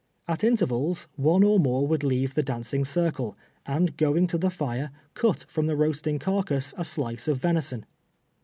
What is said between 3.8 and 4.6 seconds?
going to the